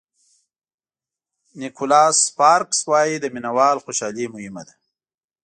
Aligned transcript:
نیکولاس 1.59 2.15
سپارکز 2.27 2.79
وایي 2.89 3.15
د 3.21 3.25
مینه 3.33 3.51
وال 3.57 3.77
خوشالي 3.83 4.25
مهمه 4.33 4.61
ده. 4.67 4.73